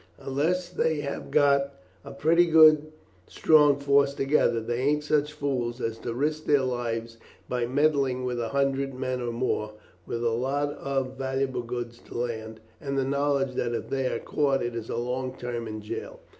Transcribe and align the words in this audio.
Unless 0.17 0.69
they 0.69 1.01
have 1.01 1.29
got 1.29 1.75
a 2.03 2.09
pretty 2.11 2.47
good 2.47 2.91
strong 3.27 3.77
force 3.77 4.15
together, 4.15 4.59
they 4.59 4.79
ain't 4.81 5.03
such 5.03 5.31
fools 5.31 5.79
as 5.79 5.99
to 5.99 6.15
risk 6.15 6.45
their 6.45 6.63
lives 6.63 7.19
by 7.47 7.67
meddling 7.67 8.25
with 8.25 8.39
a 8.39 8.49
hundred 8.49 8.95
men 8.95 9.21
or 9.21 9.31
more, 9.31 9.73
with 10.07 10.23
a 10.25 10.29
lot 10.31 10.73
of 10.73 11.19
valuable 11.19 11.61
goods 11.61 11.99
to 11.99 12.17
land, 12.17 12.59
and 12.79 12.97
the 12.97 13.05
knowledge 13.05 13.53
that 13.53 13.75
if 13.75 13.91
they 13.91 14.07
are 14.07 14.17
caught 14.17 14.63
it 14.63 14.73
is 14.75 14.89
a 14.89 14.97
long 14.97 15.37
term 15.37 15.67
in 15.67 15.81
jail. 15.81 16.19